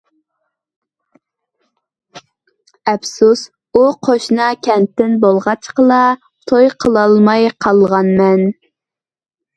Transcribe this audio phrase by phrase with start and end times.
[2.93, 6.01] ئەپسۇس، ئۇ قوشنا كەنتتىن بولغاچقىلا
[6.53, 8.47] توي قىلالماي قالغانمەن.